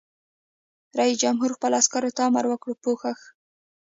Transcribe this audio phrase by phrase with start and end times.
[0.99, 3.17] رئیس جمهور خپلو عسکرو ته امر وکړ؛ پوښښ!